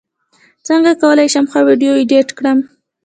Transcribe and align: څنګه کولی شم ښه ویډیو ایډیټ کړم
څنګه 0.67 0.91
کولی 1.01 1.27
شم 1.33 1.45
ښه 1.51 1.59
ویډیو 1.67 1.93
ایډیټ 1.99 2.29
کړم 2.37 2.59